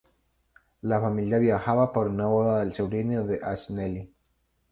La 0.81 0.99
familia 0.99 1.37
viajaba 1.37 1.93
para 1.93 2.09
una 2.09 2.25
boda 2.25 2.61
del 2.61 2.73
sobrino 2.73 3.23
de 3.27 3.39
Agnelli. 3.43 4.11